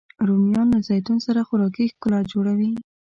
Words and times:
رومیان 0.27 0.67
له 0.73 0.79
زیتون 0.87 1.17
سره 1.25 1.41
خوراکي 1.47 1.85
ښکلا 1.91 2.19
جوړوي 2.31 2.71